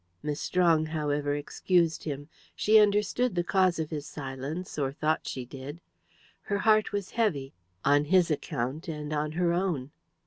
[0.23, 2.27] Miss Strong, however, excused him.
[2.55, 5.79] She understood the cause of his silence or thought she did.
[6.41, 7.53] Her heart was heavy
[7.85, 9.91] on his account, and on her own.